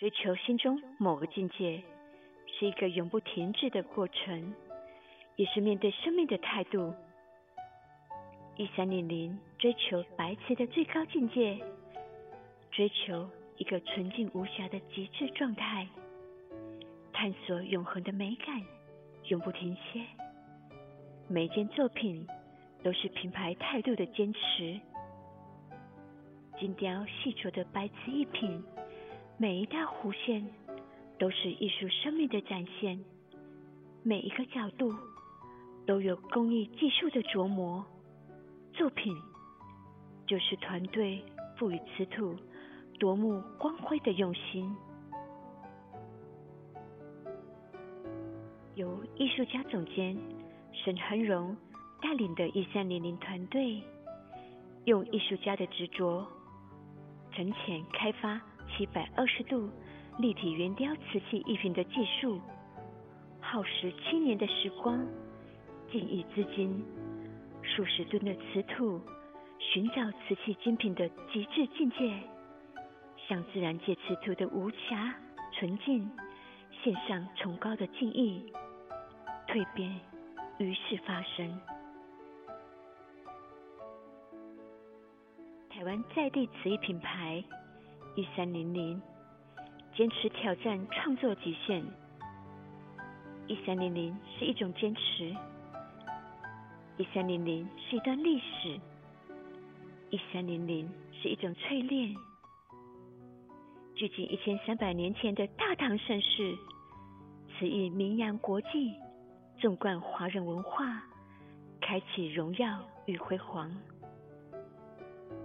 [0.00, 1.82] 追求心中某个境界，
[2.46, 4.54] 是一个永不停止的过程，
[5.36, 6.94] 也是面对生命的态度。
[8.56, 11.58] 一三零零追求白瓷的最高境界，
[12.70, 13.28] 追求
[13.58, 15.86] 一个纯净无瑕的极致状态，
[17.12, 18.58] 探索永恒的美感，
[19.24, 20.00] 永不停歇。
[21.28, 22.26] 每一件作品
[22.82, 24.80] 都是品牌态度的坚持。
[26.58, 28.64] 精雕细琢的白瓷艺品，
[29.40, 30.46] 每一道弧线
[31.18, 33.02] 都是艺术生命的展现，
[34.02, 34.94] 每一个角度
[35.86, 37.82] 都有工艺技术的琢磨。
[38.74, 39.16] 作品
[40.26, 41.24] 就是团队
[41.56, 42.36] 赋予瓷土
[42.98, 44.76] 夺目光辉的用心。
[48.74, 50.14] 由艺术家总监
[50.74, 51.56] 沈恒荣
[52.02, 53.82] 带领的一三零零团队，
[54.84, 56.26] 用艺术家的执着，
[57.32, 58.38] 沉潜开发
[58.76, 59.70] 七百二十度
[60.18, 62.40] 立体圆雕瓷器艺品的技术，
[63.40, 65.06] 耗时七年的时光，
[65.90, 66.84] 近亿资金。
[67.62, 69.00] 数十吨的瓷土，
[69.58, 72.10] 寻找瓷器精品的极致境界，
[73.28, 75.14] 向自然界瓷土的无瑕
[75.52, 76.10] 纯净
[76.82, 78.50] 献上崇高的敬意。
[79.46, 80.00] 蜕变
[80.58, 81.60] 于是发生。
[85.68, 87.42] 台湾在地瓷艺品牌
[88.20, 89.00] 一三零零，
[89.96, 91.82] 坚持挑战创作极限。
[93.46, 95.34] 一三零零是一种坚持。
[96.98, 98.78] 一三零零是一段历史，
[100.10, 102.14] 一三零零是一种淬炼。
[103.94, 106.54] 距今一千三百年前的大唐盛世，
[107.58, 108.92] 此意名扬国际，
[109.56, 111.02] 纵贯华人文化，
[111.80, 113.74] 开启荣耀与辉煌。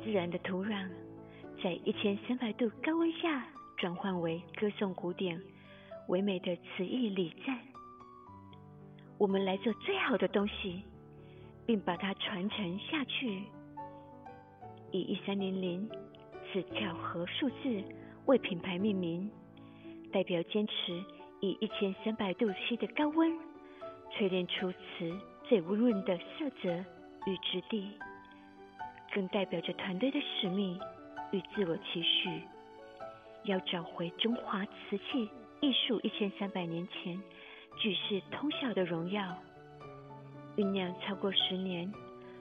[0.03, 0.89] 自然的土壤，
[1.66, 3.44] 在一千三百度高温下，
[3.75, 5.41] 转换为歌颂古典
[6.09, 7.57] 唯美的词意礼赞。
[9.17, 10.84] 我们来做最好的东西。
[11.66, 13.41] 并把它传承下去，
[14.91, 15.89] 以一三零零
[16.53, 17.84] 此巧合数字
[18.28, 19.28] 为品牌命名，
[20.13, 21.03] 代表坚持
[21.41, 23.31] 以一千三百度 C 的高温
[24.12, 25.12] 淬炼出瓷
[25.50, 26.72] 最温润的色泽
[27.25, 27.89] 与质地，
[29.12, 30.79] 更代表着团队的使命
[31.31, 32.41] 与自我期许，
[33.44, 35.30] 要找回中华瓷器
[35.62, 37.22] 艺术一千三百年前
[37.78, 39.36] 举世通晓的荣耀。
[40.56, 41.91] 酝酿超过十年，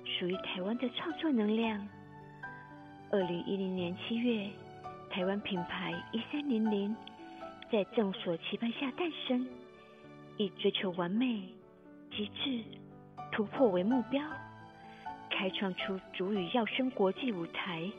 [0.05, 1.89] 属于台湾的创作能量。
[3.11, 4.49] 二零一零年七月，
[5.11, 6.95] 台湾品牌一三零零
[7.73, 9.47] 在众所期盼下诞生，
[10.37, 11.43] 以追求完美、
[12.11, 12.63] 极致、
[13.33, 14.23] 突破为目标，
[15.31, 17.91] 开创出足以耀升国际舞台，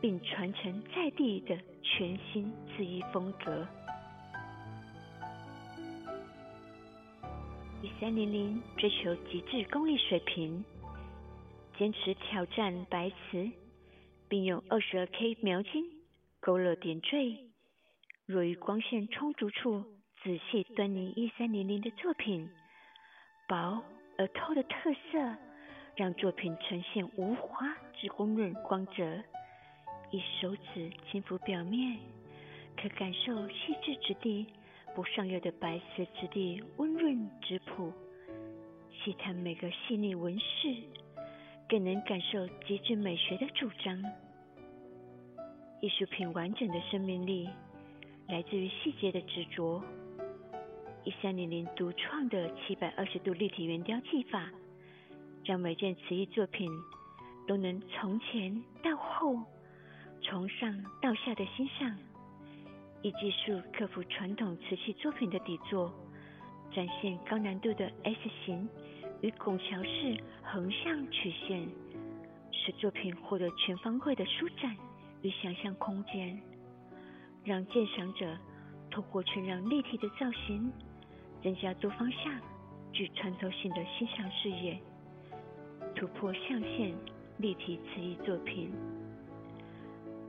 [0.00, 3.66] 并传承在地的全新制衣风格。
[7.82, 10.64] 一三零零追求极致工艺水平，
[11.78, 13.50] 坚持挑战白瓷，
[14.28, 15.84] 并用二十二 K 描金
[16.40, 17.38] 勾勒点缀。
[18.24, 19.84] 若于光线充足处
[20.24, 22.48] 仔细端倪一三零零的作品，
[23.46, 23.84] 薄
[24.18, 25.36] 而透的特色，
[25.94, 29.22] 让作品呈现无华之光润光泽。
[30.16, 31.98] 以手指轻抚表面，
[32.80, 34.46] 可感受细致质地。
[34.94, 37.92] 不上釉的白瓷质地温润质朴，
[38.90, 40.74] 细探每个细腻纹饰，
[41.68, 44.02] 更能感受极致美学的主张。
[45.82, 47.46] 艺术品完整的生命力
[48.26, 49.84] 来自于细节的执着。
[51.04, 54.50] 一三零零独创的七百二十度立体圆雕技法，
[55.44, 56.70] 让每件瓷艺作品
[57.46, 59.42] 都能从前到后，
[60.22, 61.96] 从上到下的欣赏。
[63.02, 65.92] 以技术克服传统瓷器作品的底座，
[66.72, 68.68] 展现高难度的 S 型
[69.20, 71.68] 与拱桥式横向曲线，
[72.50, 74.74] 使作品获得全方位的舒展
[75.22, 76.40] 与想象空间，
[77.44, 78.36] 让鉴赏者
[78.90, 80.72] 透过全让立体的造型，
[81.44, 82.40] 增加多方向、
[82.92, 84.80] 具穿透性的欣赏视野，
[85.94, 86.92] 突破象限
[87.38, 88.72] 立体瓷艺作品。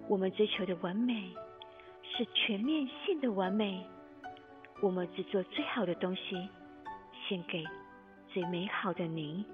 [0.08, 1.34] 我们追求的完美。
[2.16, 3.86] 是全面性的完美，
[4.82, 6.50] 我们只做最好的东西，
[7.28, 7.64] 献给
[8.28, 9.46] 最美好的您。